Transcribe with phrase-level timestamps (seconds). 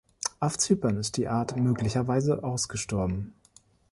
[0.39, 3.35] Auf Zypern ist die Art möglicherweise ausgestorben.